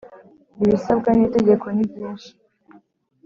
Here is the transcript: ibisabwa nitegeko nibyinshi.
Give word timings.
ibisabwa 0.63 1.09
nitegeko 1.13 1.65
nibyinshi. 1.75 2.29